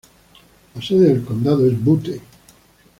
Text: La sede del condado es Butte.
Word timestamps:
La 0.73 0.81
sede 0.81 1.09
del 1.09 1.23
condado 1.23 1.63
es 1.67 1.79
Butte. 1.79 2.19